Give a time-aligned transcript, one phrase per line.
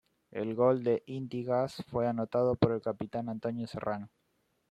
[0.31, 4.09] El gol de Inti Gas fue anotado por el capitán Antonio Serrano.